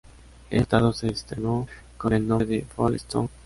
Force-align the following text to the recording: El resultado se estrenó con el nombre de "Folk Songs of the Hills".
El 0.49 0.61
resultado 0.61 0.93
se 0.93 1.09
estrenó 1.11 1.67
con 1.95 2.13
el 2.13 2.27
nombre 2.27 2.47
de 2.47 2.61
"Folk 2.63 2.75
Songs 2.75 3.03
of 3.03 3.09
the 3.11 3.19
Hills". 3.19 3.31